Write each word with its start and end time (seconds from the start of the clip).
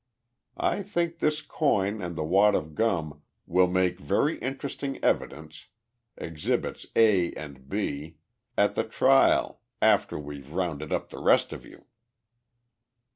I 0.57 0.81
think 0.81 1.19
this 1.19 1.41
coin 1.43 2.01
and 2.01 2.15
the 2.15 2.23
wad 2.23 2.55
of 2.55 2.73
gum 2.73 3.21
will 3.45 3.67
make 3.67 3.99
very 3.99 4.39
interesting 4.39 4.97
evidence 5.03 5.67
Exhibits 6.17 6.87
A 6.95 7.33
and 7.33 7.69
B 7.69 8.17
at 8.57 8.73
the 8.73 8.83
trial, 8.83 9.61
after 9.79 10.17
we've 10.17 10.49
rounded 10.53 10.91
up 10.91 11.09
the 11.09 11.21
rest 11.21 11.53
of 11.53 11.65
you." 11.67 11.85